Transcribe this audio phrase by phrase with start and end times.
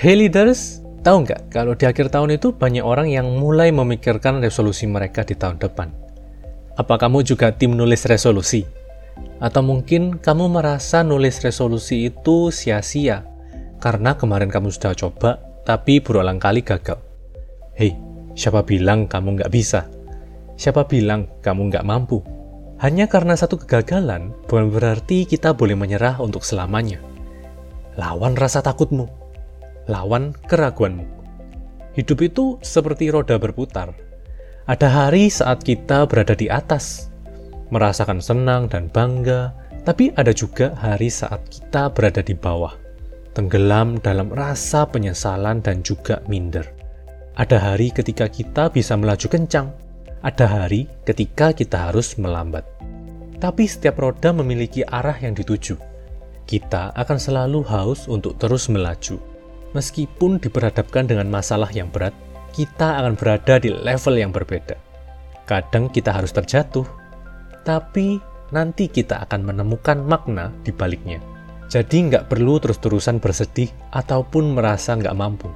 [0.00, 4.88] Hey leaders, tahu nggak kalau di akhir tahun itu banyak orang yang mulai memikirkan resolusi
[4.88, 5.92] mereka di tahun depan.
[6.80, 8.64] Apa kamu juga tim nulis resolusi?
[9.44, 13.28] Atau mungkin kamu merasa nulis resolusi itu sia-sia
[13.76, 15.36] karena kemarin kamu sudah coba
[15.68, 16.96] tapi berulang kali gagal.
[17.76, 17.92] Hei,
[18.32, 19.84] siapa bilang kamu nggak bisa?
[20.56, 22.24] Siapa bilang kamu nggak mampu?
[22.80, 27.04] Hanya karena satu kegagalan, bukan berarti kita boleh menyerah untuk selamanya.
[28.00, 29.19] Lawan rasa takutmu
[29.90, 31.20] lawan keraguanmu.
[31.98, 33.90] Hidup itu seperti roda berputar.
[34.70, 37.10] Ada hari saat kita berada di atas,
[37.74, 39.50] merasakan senang dan bangga,
[39.82, 42.78] tapi ada juga hari saat kita berada di bawah,
[43.34, 46.62] tenggelam dalam rasa penyesalan dan juga minder.
[47.34, 49.74] Ada hari ketika kita bisa melaju kencang,
[50.22, 52.62] ada hari ketika kita harus melambat.
[53.42, 55.74] Tapi setiap roda memiliki arah yang dituju.
[56.46, 59.18] Kita akan selalu haus untuk terus melaju
[59.72, 62.14] meskipun diperhadapkan dengan masalah yang berat,
[62.50, 64.74] kita akan berada di level yang berbeda.
[65.46, 66.86] Kadang kita harus terjatuh,
[67.66, 68.18] tapi
[68.50, 71.18] nanti kita akan menemukan makna di baliknya.
[71.70, 75.46] Jadi nggak perlu terus-terusan bersedih ataupun merasa nggak mampu.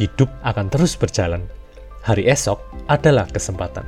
[0.00, 1.44] Hidup akan terus berjalan.
[2.04, 3.84] Hari esok adalah kesempatan.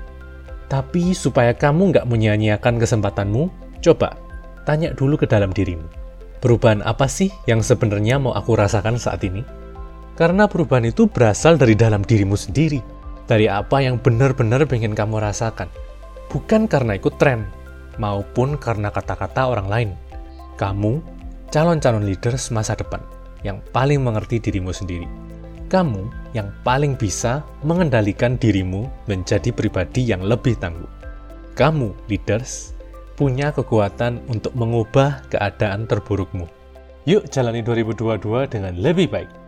[0.69, 3.49] Tapi supaya kamu nggak menyia-nyiakan kesempatanmu,
[3.81, 4.21] coba
[4.69, 6.06] tanya dulu ke dalam dirimu
[6.47, 9.43] Perubahan apa sih yang sebenarnya mau aku rasakan saat ini?
[10.15, 12.79] Karena perubahan itu berasal dari dalam dirimu sendiri,
[13.27, 15.67] dari apa yang benar-benar ingin kamu rasakan.
[16.31, 17.51] Bukan karena ikut tren,
[17.99, 19.91] maupun karena kata-kata orang lain.
[20.55, 21.03] Kamu,
[21.51, 23.03] calon-calon leaders masa depan,
[23.43, 25.11] yang paling mengerti dirimu sendiri.
[25.67, 30.87] Kamu yang paling bisa mengendalikan dirimu menjadi pribadi yang lebih tangguh.
[31.59, 32.76] Kamu, leaders,
[33.17, 36.45] punya kekuatan untuk mengubah keadaan terburukmu.
[37.09, 39.46] Yuk jalani 2022 dengan lebih baik.